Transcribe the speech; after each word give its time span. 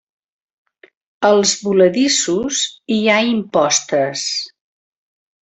Als 1.29 1.53
voladissos 1.65 2.63
hi 2.97 2.99
ha 3.09 3.19
impostes. 3.35 4.27